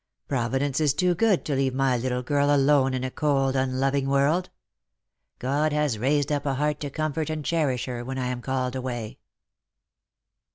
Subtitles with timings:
[0.27, 4.49] Providence is too good to leave my little girl alone in a cold unloving world.
[5.37, 8.75] God has raised up a heart to comfort and cherish her when I am called
[8.75, 9.19] away."